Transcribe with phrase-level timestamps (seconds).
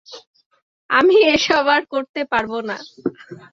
[0.89, 2.77] আমি এসব আর করতে পারবো না!